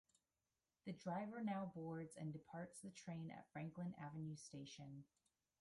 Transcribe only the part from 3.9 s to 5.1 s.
Avenue Station.